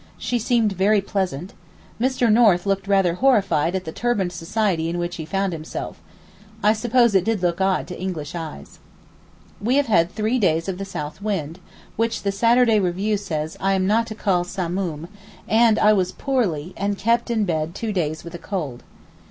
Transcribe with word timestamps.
She 0.17 0.39
seemed 0.39 0.71
very 0.73 0.99
pleasant. 0.99 1.53
Mr. 2.01 2.31
North 2.33 2.65
looked 2.65 2.87
rather 2.87 3.13
horrified 3.13 3.75
at 3.75 3.85
the 3.85 3.91
turbaned 3.91 4.31
society 4.31 4.89
in 4.89 4.97
which 4.97 5.17
he 5.17 5.25
found 5.25 5.53
himself. 5.53 6.01
I 6.63 6.73
suppose 6.73 7.13
it 7.13 7.23
did 7.23 7.43
look 7.43 7.61
odd 7.61 7.85
to 7.85 8.01
English 8.01 8.33
eyes. 8.33 8.79
We 9.61 9.75
have 9.75 9.85
had 9.85 10.09
three 10.11 10.39
days 10.39 10.67
of 10.67 10.79
the 10.79 10.85
south 10.85 11.21
wind, 11.21 11.59
which 11.97 12.23
the 12.23 12.31
'Saturday 12.31 12.79
Review' 12.79 13.15
says 13.15 13.55
I 13.59 13.73
am 13.73 13.85
not 13.85 14.07
to 14.07 14.15
call 14.15 14.43
Samoom; 14.43 15.07
and 15.47 15.77
I 15.77 15.93
was 15.93 16.11
poorly, 16.11 16.73
and 16.75 16.97
kept 16.97 17.29
in 17.29 17.45
bed 17.45 17.75
two 17.75 17.93
days 17.93 18.23
with 18.23 18.33
a 18.33 18.39
cold. 18.39 18.81